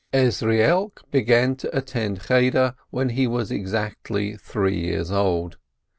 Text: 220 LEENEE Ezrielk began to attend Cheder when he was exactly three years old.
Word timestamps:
220 0.13 0.43
LEENEE 0.43 0.63
Ezrielk 0.63 1.11
began 1.11 1.55
to 1.55 1.77
attend 1.77 2.21
Cheder 2.23 2.73
when 2.89 3.09
he 3.09 3.27
was 3.27 3.51
exactly 3.51 4.35
three 4.35 4.79
years 4.79 5.11
old. 5.11 5.57